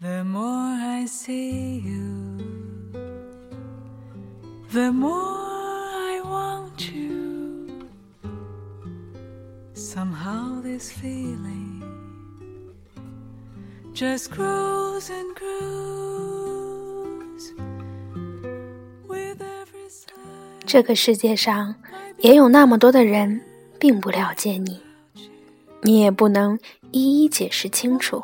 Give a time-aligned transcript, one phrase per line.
[0.00, 2.38] The more I see you,
[4.72, 7.88] the more I want you.
[9.74, 11.82] Somehow this feeling
[13.92, 15.52] just grows and grows
[19.08, 20.14] with every sigh.
[20.64, 21.74] 这个世界上
[22.18, 23.40] 也有那么多的人
[23.80, 24.80] 并不了解你，
[25.82, 26.56] 你也不能
[26.92, 28.22] 一一解释清楚。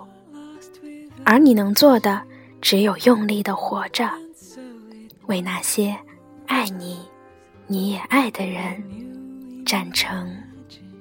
[1.25, 2.23] 而你能做的，
[2.61, 4.09] 只有用力的活着，
[5.27, 5.97] 为那些
[6.47, 7.09] 爱你、
[7.67, 8.85] 你也爱的人，
[9.65, 10.31] 站成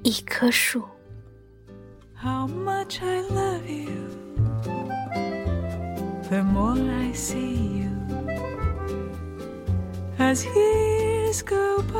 [0.01, 0.81] 一棵树。
[2.15, 3.91] How much I love you,
[6.29, 7.89] the more I see you.
[10.17, 11.99] As years go by,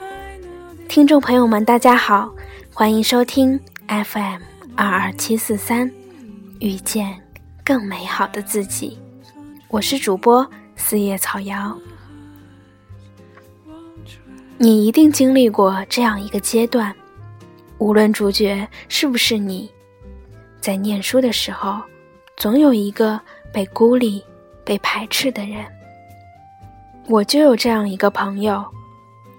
[0.00, 2.34] I know 听众朋友们，大家好，
[2.74, 4.42] 欢迎收听 FM
[4.82, 5.92] 二二七四三，
[6.58, 7.14] 遇见
[7.62, 8.98] 更美好的自己。
[9.68, 11.78] 我是主播四叶草瑶。
[14.56, 16.96] 你一定经历过这样一个阶段，
[17.76, 19.70] 无论主角是不是你，
[20.62, 21.78] 在念书的时候，
[22.38, 23.20] 总有一个
[23.52, 24.24] 被孤立、
[24.64, 25.62] 被排斥的人。
[27.06, 28.64] 我就有这样一个朋友，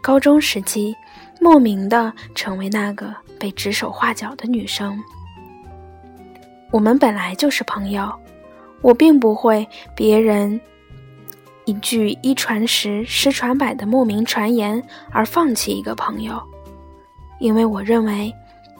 [0.03, 0.95] 高中时期
[1.39, 5.03] 莫名的成为那个被指手画脚的女生。
[6.71, 8.09] 我们本来就是朋友，
[8.81, 10.59] 我并不会别人
[11.65, 16.41] 一句一传十、十传百的莫名传言而放弃一个朋友，
[17.39, 18.33] 因为我认为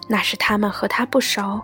[0.08, 1.62] 那是他们和他不熟。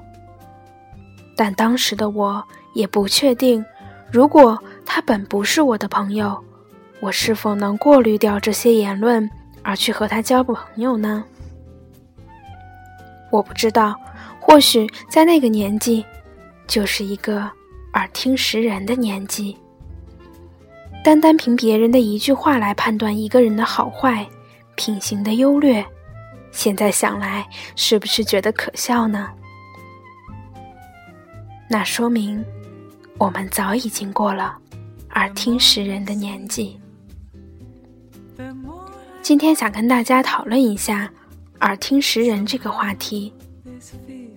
[1.36, 3.64] 但当时的我也不确定，
[4.12, 6.38] 如果他本不是我的朋友，
[7.00, 9.30] 我是否能过滤掉这些言论
[9.64, 11.24] 而去和他交朋友呢？
[13.32, 13.96] 我不知道，
[14.40, 16.04] 或许在那个年纪，
[16.68, 17.50] 就是一个
[17.94, 19.58] 耳听识人的年纪。
[21.04, 24.28] 单单凭别人的一句话来判断一个人的好坏、
[24.76, 25.86] 品行的优劣，
[26.52, 29.30] 现在想来，是不是觉得可笑呢？
[31.70, 32.44] 那说明，
[33.18, 34.58] 我们早已经过了
[35.12, 36.78] 耳听识人的年纪。
[39.22, 41.10] 今天想跟大家讨论一下
[41.62, 43.34] 耳听识人这个话题。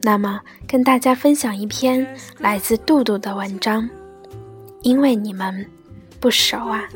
[0.03, 2.07] 那么跟大家分享一篇
[2.39, 3.87] 来自杜杜的文章，
[4.81, 5.67] 因为你们
[6.19, 6.89] 不熟啊。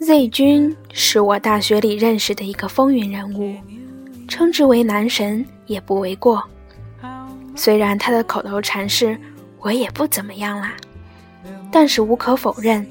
[0.00, 3.56] z 君是我大学里认识的一个风云人物，
[4.28, 6.44] 称之为男神也不为过。
[7.56, 9.18] 虽然他的口头禅是。
[9.60, 10.74] 我也不怎么样啦”，
[11.70, 12.86] 但是无可否认，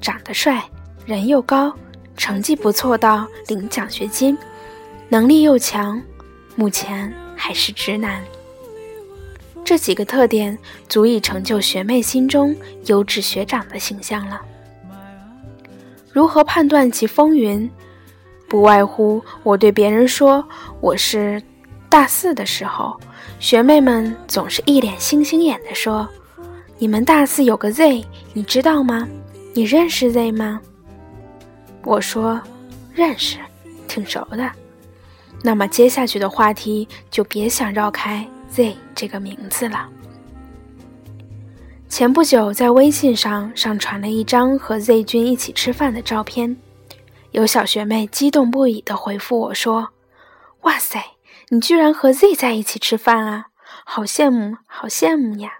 [0.00, 0.62] 长得帅，
[1.04, 1.74] 人又高，
[2.16, 4.36] 成绩不错到领奖学金，
[5.08, 6.00] 能力又强，
[6.56, 8.22] 目前还是直男。
[9.64, 12.54] 这几个特点足以成就学妹心中
[12.86, 14.42] 优质学长的形象了。
[16.12, 17.70] 如何判断其风云？
[18.48, 20.46] 不外乎我对别人说
[20.80, 21.42] 我是
[21.88, 23.00] 大四的时候，
[23.42, 26.08] 学妹们总是一脸星星眼的说
[26.78, 28.04] ：“你们大四有个 Z，
[28.34, 29.08] 你知道吗？
[29.52, 30.60] 你认识 Z 吗？”
[31.82, 32.40] 我说
[32.94, 33.38] ：“认识，
[33.88, 34.48] 挺熟的。”
[35.42, 39.88] 那么接下去的话题就别想绕开 Z 这个名字了。
[41.88, 46.56] 前不久在微信上上传了一张和 Z 君一起吃饭的照片，
[47.32, 49.88] 有小学妹激动不已地回复我说
[50.62, 51.02] ：“哇塞，
[51.52, 53.48] 你居然和 Z 在一起吃饭啊！
[53.84, 55.58] 好羡慕，好羡慕呀！”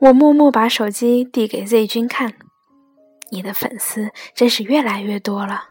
[0.00, 2.32] 我默默把手机递给 Z 君看，
[3.30, 5.68] 你的粉丝真是越来越多了。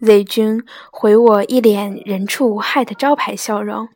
[0.00, 3.88] Z 君回我一脸人畜无害的招牌笑容，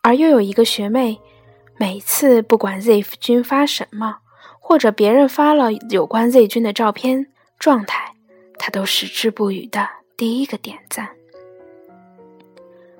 [0.00, 1.20] 而又有一个学妹。
[1.76, 4.20] 每次不管 Z 君发什么，
[4.58, 7.26] 或者别人发了有关 Z 君的照片
[7.58, 8.14] 状态，
[8.58, 9.86] 她都矢志不渝的
[10.16, 11.17] 第一个点赞。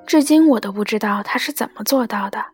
[0.09, 2.47] 至今我都不知道他是怎么做到的。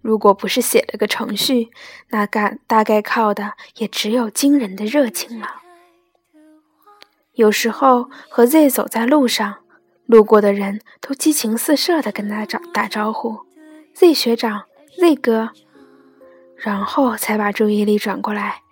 [0.00, 1.70] 如果不是写了个程序，
[2.08, 5.62] 那干大概靠的也只有惊人的热情了。
[7.34, 9.58] 有时候和 Z 走在路上，
[10.06, 13.38] 路过的人都激情四射的跟他打打招呼
[13.94, 14.64] ：“Z 学长。”
[14.98, 15.50] Z 哥，
[16.56, 18.62] 然后才把注意力转过来。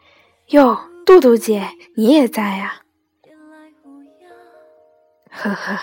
[0.48, 2.82] 哟，杜杜姐，你也在呀、
[5.30, 5.78] 呵呵，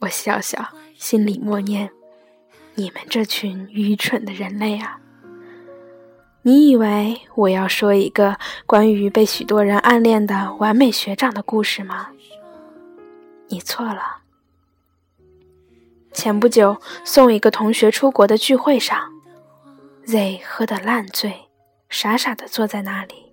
[0.00, 1.90] 我笑笑，心里默念：
[2.74, 4.98] 你们这群愚蠢的人类啊！
[6.42, 12.08] 你以为我要说一个关于被许多人暗恋的完美学长的故事吗？
[13.48, 14.18] 你错了。
[16.12, 18.98] 前不久送一个同学出国的聚会上
[20.06, 21.48] ，Z 喝得烂醉，
[21.90, 23.30] 傻傻的坐在那里，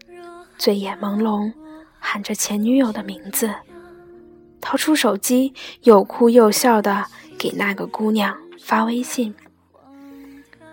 [0.57, 1.53] 醉眼朦胧，
[1.97, 3.53] 喊着前女友的名字，
[4.63, 7.05] 掏出手机，又哭又笑的
[7.37, 9.35] 给那个姑娘发微信，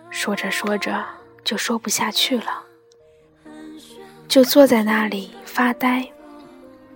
[0.08, 1.04] 说着说着。
[1.42, 2.64] 就说不下去了，
[4.28, 6.06] 就坐在那里发呆，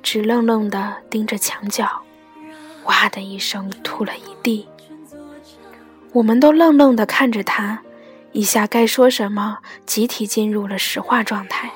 [0.02, 2.02] 直愣愣地盯着墙角，
[2.84, 4.68] 哇的一声吐了一地。
[6.12, 7.82] 我们都愣愣地看着他，
[8.32, 11.72] 一下该说什么，集体进入了石化状态。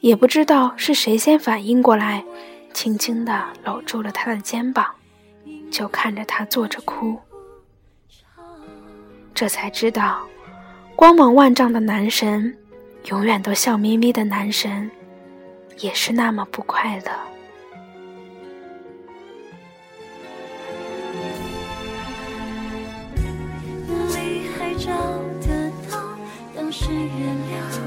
[0.00, 2.24] 也不知道是谁先反应过来，
[2.80, 4.86] 轻轻地搂住了他的肩膀，
[5.68, 7.18] 就看着他坐着哭，
[9.34, 10.24] 这才知道。
[10.94, 12.56] 光芒万丈的男神，
[13.06, 14.88] 永远都笑眯眯的男神，
[15.78, 17.10] 也是那么不快乐。
[26.70, 27.02] 是原
[27.48, 27.77] 谅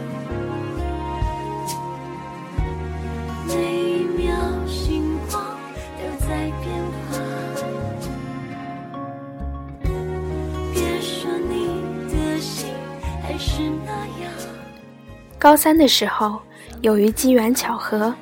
[15.42, 16.40] 高三的时候，
[16.82, 18.14] 由于机缘巧合，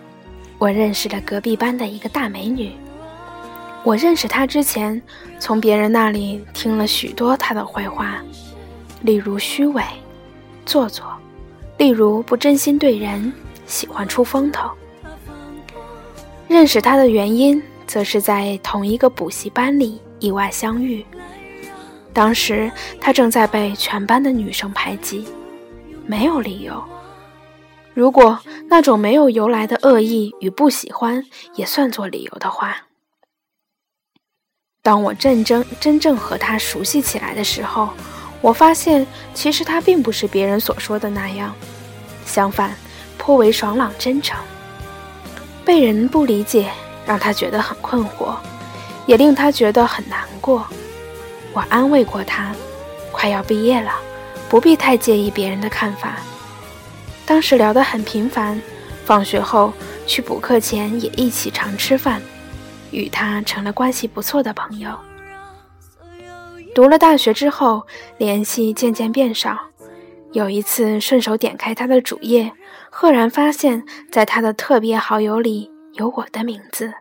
[0.57, 2.71] 我认识了隔壁班的一个大美女。
[3.83, 5.01] 我认识她之前，
[5.37, 8.23] 从别人那里听了许多她的坏话，
[9.01, 9.83] 例如虚伪、
[10.65, 11.05] 做作，
[11.77, 13.33] 例如不真心对人，
[13.65, 14.71] 喜欢出风头。
[16.47, 21.05] 认识她的原因，则是在同一个补习班里意外相遇。
[22.13, 22.71] 当时
[23.01, 25.25] 她正在被全班的女生排挤，
[26.05, 26.81] 没有理由。
[27.99, 31.21] 如果那种没有由来的恶意与不喜欢
[31.55, 32.77] 也算作理由的话，
[34.81, 37.89] 当我真正真正和他熟悉起来的时候，
[38.39, 41.53] 我发现其实他并不是别人所说的那样，
[42.25, 42.73] 相反，
[43.17, 44.39] 颇为爽朗真诚。
[45.65, 46.71] 被人不理解，
[47.05, 48.33] 让他觉得很困惑，
[49.07, 50.65] 也令他觉得很难过。
[51.51, 52.55] 我安慰过他，
[53.11, 53.91] 快要毕业了，
[54.47, 56.15] 不必太介意别人的看法。
[57.29, 58.59] 当时聊得很频繁，
[59.05, 59.71] 放学后
[60.07, 62.19] 去补课前也一起常吃饭，
[62.89, 64.97] 与他成了关系不错的朋友。
[66.73, 67.85] 读了大学之后，
[68.17, 69.59] 联系渐渐变少。
[70.31, 72.51] 有一次顺手点开他的主页，
[72.89, 76.91] 赫然发现在他的特别好友里有我的名字。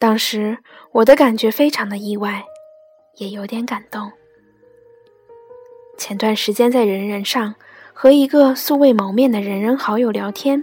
[0.00, 0.58] 当时
[0.90, 2.42] 我的感觉非常的意外，
[3.18, 4.10] 也有点感动。
[5.96, 7.54] 前段时间在人人上。
[7.98, 10.62] 和一个素未谋面的人人好友聊天，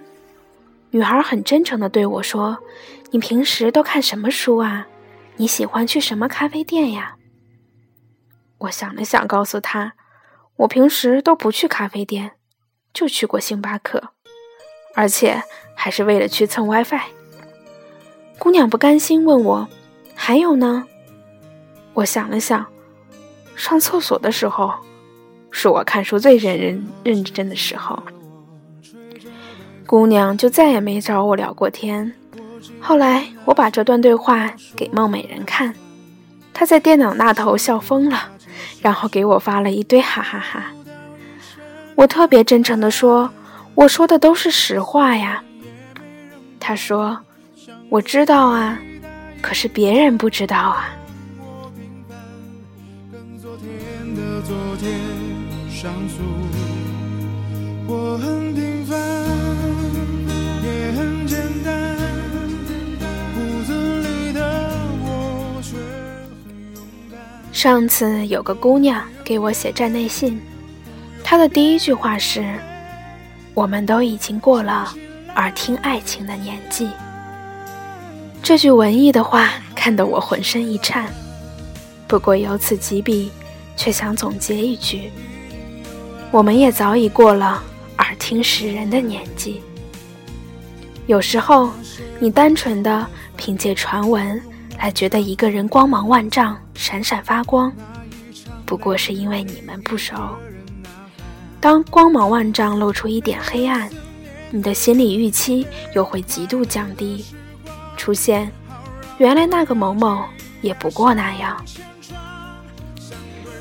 [0.92, 2.60] 女孩很真诚地对我说
[3.10, 4.88] ：“你平时都看什么书啊？
[5.38, 7.16] 你喜欢去什么咖啡店呀？”
[8.60, 9.94] 我想了想，告诉她
[10.58, 12.34] ：“我平时都不去咖啡店，
[12.94, 14.12] 就去过星巴克，
[14.94, 15.42] 而且
[15.76, 17.02] 还是为了去蹭 WiFi。”
[18.38, 19.68] 姑娘不甘心问我
[20.14, 20.86] ：“还有呢？”
[21.96, 22.64] 我想了想，
[23.56, 24.72] 上厕所的时候。
[25.56, 28.02] 是我看书最认认认真的时候，
[29.86, 32.12] 姑娘就再也没找我聊过天。
[32.82, 35.74] 后来我把这段对话给孟美人看，
[36.54, 38.30] 她在电脑那头笑疯了，
[38.82, 40.66] 然后给我发了一堆哈哈哈。
[41.96, 43.30] 我特别真诚地说
[43.76, 45.44] ：“我说的都是实话呀。”
[46.60, 47.18] 她说
[47.90, 48.78] ：“我知道啊，
[49.40, 50.90] 可是别人不知道啊。”
[67.52, 70.40] 上次有个姑娘给我写站内信，
[71.22, 72.46] 她的第一句话是
[73.54, 74.94] ：“我们都已经过了
[75.36, 76.90] 耳听爱情的年纪。”
[78.42, 81.12] 这句文艺的话看得我浑身一颤。
[82.08, 83.30] 不过由此及彼。
[83.76, 85.12] 却想总结一句：
[86.34, 87.62] 我们也早已过了
[88.00, 89.62] 耳听识人的年纪。
[91.06, 91.70] 有时候，
[92.20, 93.06] 你单纯的
[93.38, 94.42] 凭借传闻
[94.80, 97.72] 来觉得一个人光芒万丈、闪闪发光，
[98.66, 100.16] 不过是因为你们不熟。
[101.62, 103.88] 当光芒万丈露出一点黑暗，
[104.50, 107.24] 你的心理预期又会极度降低，
[107.96, 108.52] 出现
[109.20, 110.24] 原来那个某某
[110.64, 111.64] 也不过那样。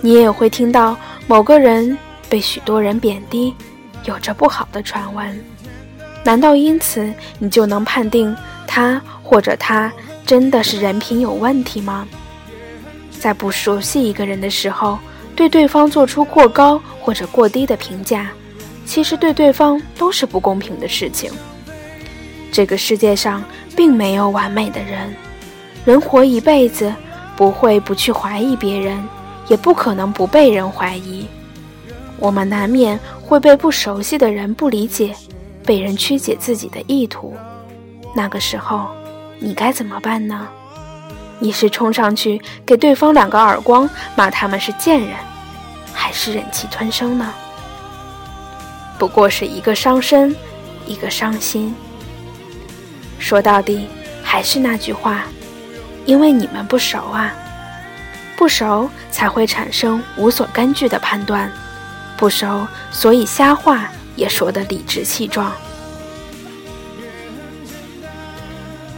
[0.01, 1.99] 你也会听到某个人
[2.33, 3.55] 被许多人贬低，
[4.07, 5.45] 有着不好的传闻，
[6.25, 8.35] 难道因此你就能判定
[8.67, 9.93] 他或者他
[10.25, 12.09] 真的是人品有问题吗？
[13.11, 14.99] 在不熟悉一个人的时候，
[15.37, 18.31] 对对方做出过高或者过低的评价，
[18.87, 21.31] 其实对对方都是不公平的事情。
[22.51, 23.45] 这个世界上
[23.77, 25.15] 并没有完美的人，
[25.85, 26.91] 人活一辈子，
[27.37, 29.07] 不会不去怀疑别人，
[29.49, 31.27] 也不可能不被人怀疑。
[32.23, 35.13] 我们难免会被不熟悉的人不理解，
[35.67, 37.37] 被人曲解自己的意图。
[38.15, 38.87] 那个时候，
[39.41, 40.47] 你该怎么办呢？
[41.41, 45.11] 你是冲上去给对方两个耳光，骂他们是贱人，
[45.93, 47.35] 还是忍气吞声呢？
[49.01, 50.33] 不过是一个伤身，
[50.87, 51.75] 一个伤心。
[53.19, 53.89] 说到底，
[54.23, 55.25] 还是那句话，
[56.07, 57.35] 因为你们不熟啊，
[58.37, 61.51] 不熟才会产生无所根据的判断。
[62.23, 65.53] 不熟，所以瞎话也说得理直气壮。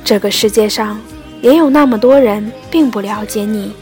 [0.04, 1.00] 这个世界上
[1.40, 3.75] 也有那么多人并不了解你，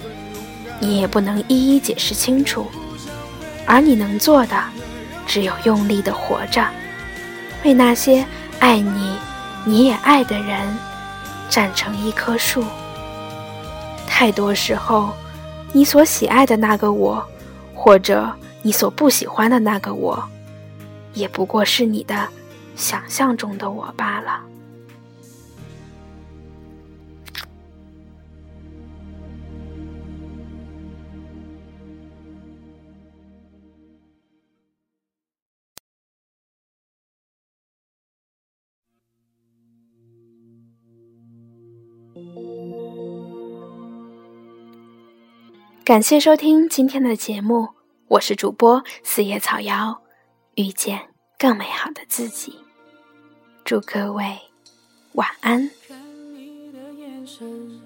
[0.79, 2.69] 你也不能一一解释清楚。
[3.67, 4.57] 而你能做的，
[5.27, 6.65] 只有用力的活着，
[7.65, 8.25] 为那些
[8.61, 9.17] 爱你、
[9.65, 10.73] 你也爱的人，
[11.51, 12.63] 站成一棵树。
[14.07, 15.11] 太多时候，
[15.73, 17.21] 你所喜爱的那个我，
[17.75, 18.33] 或者……
[18.64, 20.23] 你所不喜欢的那个我，
[21.14, 22.28] 也不过是你的
[22.76, 24.45] 想象中的我罢了。
[45.85, 47.82] 感谢收听今天的节目。
[48.12, 50.02] 我是主播四叶草瑶，
[50.57, 51.00] 遇见
[51.38, 52.59] 更美好的自己。
[53.64, 54.38] 祝各位
[55.14, 55.66] 晚安。
[55.88, 55.99] 看
[56.35, 57.81] 你的眼神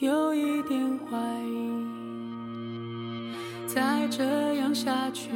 [0.00, 3.32] 有一点怀疑，
[3.66, 4.22] 再这
[4.56, 5.30] 样下去，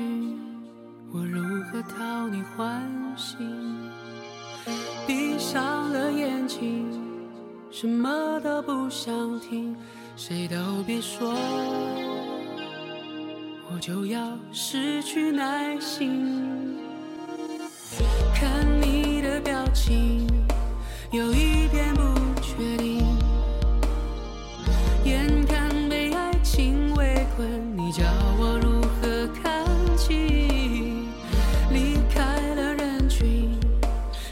[1.11, 2.87] 我如何讨你欢
[3.17, 3.39] 心？
[5.07, 6.93] 闭上了眼睛，
[7.71, 9.75] 什么都不想听，
[10.17, 11.35] 谁都别说。
[13.77, 14.19] 我就要
[14.55, 16.79] 失去耐心，
[18.35, 20.27] 看你的表情
[21.11, 22.03] 有一点不
[22.41, 23.05] 确定，
[25.05, 28.03] 眼看被爱情围困，你叫
[28.39, 29.63] 我如何看
[29.95, 31.07] 清？
[31.71, 33.61] 离开了人群，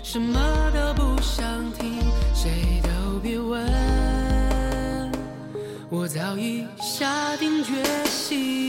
[0.03, 0.41] 什么
[0.73, 1.99] 都不想听，
[2.33, 3.63] 谁都别问，
[5.91, 7.75] 我早已下定决
[8.07, 8.64] 心。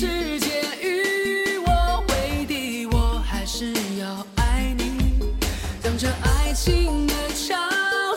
[0.00, 5.18] 世界与我为敌，我还是要爱你。
[5.82, 7.56] 让这爱情的潮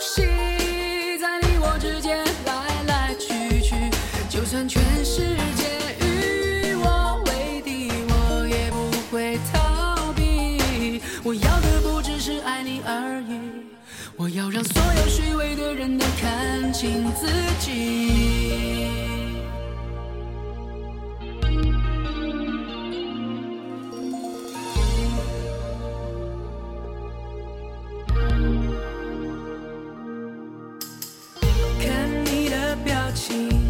[0.00, 3.74] 汐在你我之间来来去去。
[4.30, 5.22] 就算全世
[5.56, 11.02] 界与我为敌，我也不会逃避。
[11.24, 13.40] 我要的不只是爱你而已，
[14.14, 17.26] 我要让所有虚伪的人都看清自
[17.58, 18.11] 己。
[32.84, 33.61] 表情。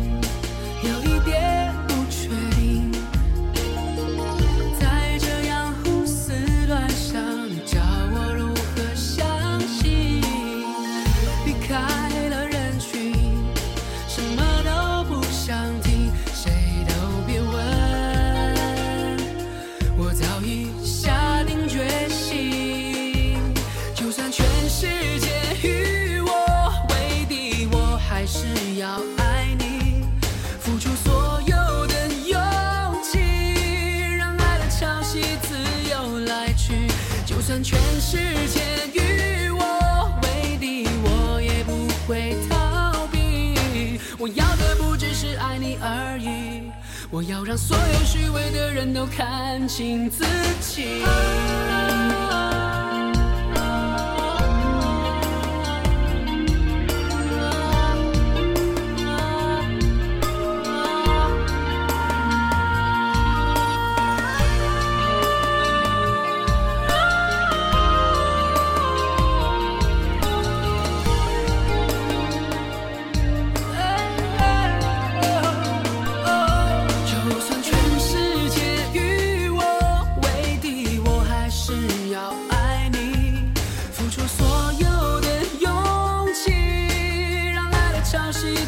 [28.23, 28.47] 还是
[28.79, 30.05] 要爱你
[30.61, 33.19] 付出所有的勇气
[34.17, 35.57] 让爱的潮汐自
[35.91, 36.87] 由来去。
[37.27, 38.61] 就算全世界
[38.95, 43.99] 与我为敌我也不会逃避。
[44.21, 46.71] 我要的不只是爱你而已
[47.11, 50.25] 我要让所有虚伪的人都看清自
[50.61, 51.03] 己。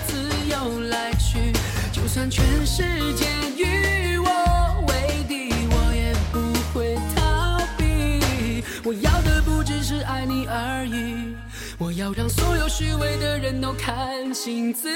[0.07, 1.52] 自由来去，
[1.93, 2.83] 就算全世
[3.14, 3.26] 界
[3.57, 6.38] 与我为敌，我也不
[6.73, 8.62] 会逃避。
[8.85, 11.35] 我要的不只是爱你而已，
[11.78, 14.88] 我要让所有虚伪的人都看清自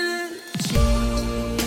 [0.61, 1.58] 己。